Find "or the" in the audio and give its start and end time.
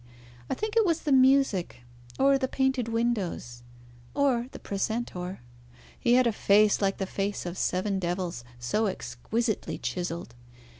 2.17-2.47, 4.15-4.57